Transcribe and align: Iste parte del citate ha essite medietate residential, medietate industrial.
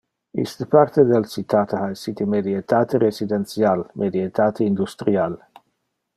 Iste 0.43 0.65
parte 0.69 1.03
del 1.09 1.27
citate 1.33 1.75
ha 1.81 1.89
essite 1.97 2.25
medietate 2.31 2.97
residential, 3.05 3.85
medietate 4.05 4.63
industrial. 4.73 5.37